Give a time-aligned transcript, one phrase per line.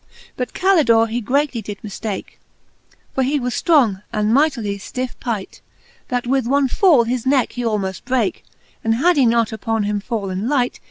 [0.35, 2.37] But Calidore he greatly did miftake;
[3.13, 5.61] For he was ftrong, and mightily ftiffe pight.
[6.07, 8.43] That with one fall his necke he almoft brake;
[8.83, 10.79] And had he not upon him fallen light.